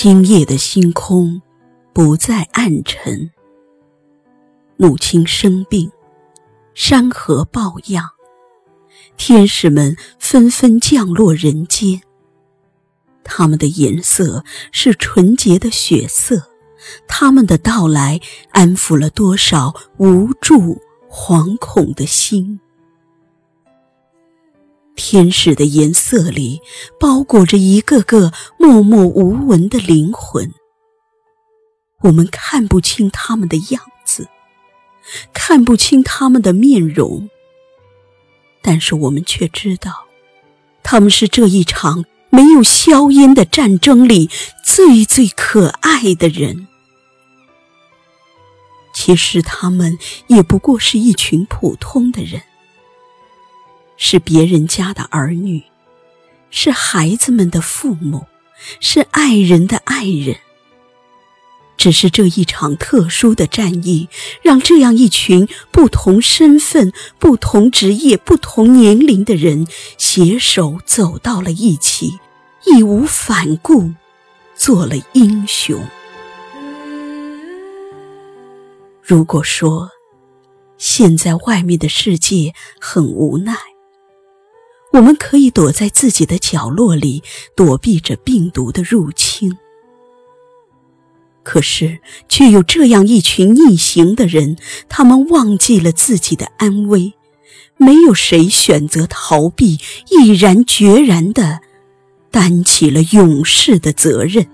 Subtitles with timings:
[0.00, 1.42] 今夜的星空
[1.92, 3.32] 不再暗沉。
[4.76, 5.90] 母亲生病，
[6.72, 8.08] 山河抱恙，
[9.16, 12.00] 天使们纷纷降落人间。
[13.24, 16.48] 他们的颜色是纯洁的血色，
[17.08, 18.20] 他们的到来
[18.50, 22.60] 安抚了多少无助、惶恐的心。
[24.98, 26.60] 天使的颜色里
[26.98, 30.52] 包裹着一个个默默无闻的灵魂，
[32.02, 34.28] 我们看不清他们的样子，
[35.32, 37.30] 看不清他们的面容，
[38.60, 40.08] 但是我们却知道，
[40.82, 44.28] 他们是这一场没有硝烟的战争里
[44.64, 46.66] 最最可爱的人。
[48.92, 49.96] 其实他们
[50.26, 52.42] 也不过是一群普通的人。
[53.98, 55.64] 是别人家的儿女，
[56.50, 58.26] 是孩子们的父母，
[58.80, 60.36] 是爱人的爱人。
[61.76, 64.08] 只是这一场特殊的战役，
[64.42, 72.18] 让这样一群不同身份、不同职业、不同年龄的人携手走到了一起，
[72.64, 73.92] 义无反顾，
[74.56, 75.80] 做了英雄。
[79.00, 79.90] 如果说
[80.78, 83.56] 现在外面的世界很无奈，
[84.98, 87.22] 我们可以躲在自己的角落里，
[87.54, 89.56] 躲避着病毒的入侵。
[91.44, 94.56] 可是，却有这样一群逆行的人，
[94.88, 97.14] 他们忘记了自己的安危，
[97.76, 99.78] 没有谁选择逃避，
[100.10, 101.60] 毅然决然地
[102.32, 104.48] 担起了勇士的责任。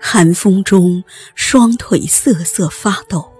[0.00, 1.04] 寒风中，
[1.36, 3.30] 双腿瑟瑟发抖，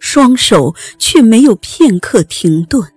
[0.00, 2.90] 双手却没有片刻停顿。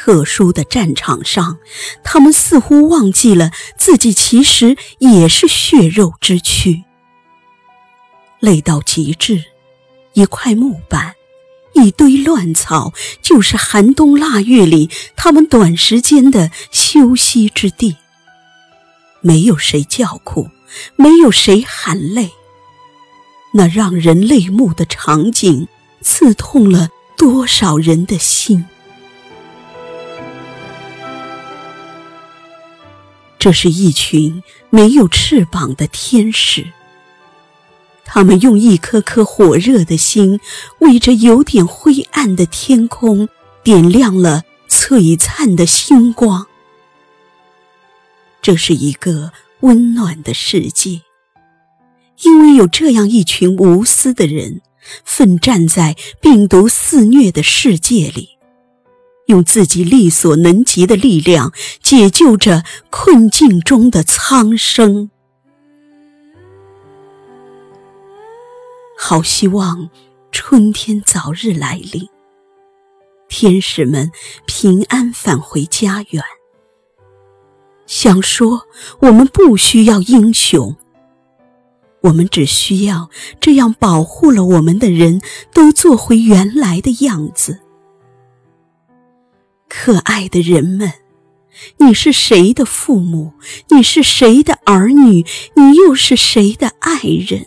[0.00, 1.58] 特殊的战场上，
[2.04, 6.84] 他们似乎忘记了自己其实也是血肉之躯。
[8.38, 9.42] 累到极致，
[10.12, 11.16] 一块木板，
[11.74, 17.96] 一堆乱草，就是寒冬腊月里他们短时间的休息之地。
[19.20, 20.48] 没有谁叫苦，
[20.94, 22.30] 没有谁喊累，
[23.52, 25.66] 那让人泪目的场景，
[26.00, 28.64] 刺痛了多少人的心。
[33.38, 36.72] 这是一群没有翅膀的天使，
[38.04, 40.40] 他们用一颗颗火热的心，
[40.80, 43.28] 为这有点灰暗的天空
[43.62, 46.46] 点亮了璀璨的星光。
[48.42, 51.02] 这是一个温暖的世界，
[52.22, 54.62] 因为有这样一群无私的人，
[55.04, 58.37] 奋战在病毒肆虐的世界里。
[59.28, 61.52] 用自己力所能及的力量，
[61.82, 65.10] 解救着困境中的苍生。
[68.98, 69.90] 好希望
[70.32, 72.08] 春天早日来临，
[73.28, 74.10] 天使们
[74.46, 76.24] 平安返回家园。
[77.86, 78.62] 想说，
[79.00, 80.74] 我们不需要英雄，
[82.00, 85.20] 我们只需要这样保护了我们的人
[85.52, 87.60] 都做回原来的样子。
[89.68, 90.92] 可爱的人们，
[91.76, 93.34] 你是谁的父母？
[93.68, 95.24] 你是谁的儿女？
[95.54, 97.46] 你又是谁的爱人？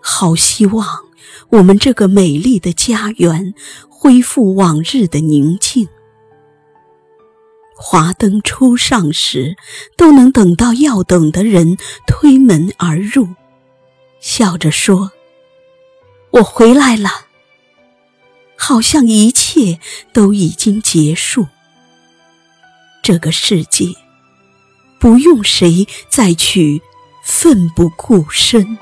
[0.00, 0.86] 好希望
[1.50, 3.54] 我们这个美丽的家园
[3.88, 5.88] 恢复往日的宁静。
[7.74, 9.56] 华灯初上时，
[9.96, 11.76] 都能等到要等的人
[12.06, 13.28] 推门而入，
[14.20, 15.10] 笑着说
[16.30, 17.26] ：“我回来了。”
[18.64, 19.80] 好像一切
[20.12, 21.48] 都已经结束，
[23.02, 23.86] 这个世界
[25.00, 26.80] 不用谁再去
[27.24, 28.78] 奋不顾身。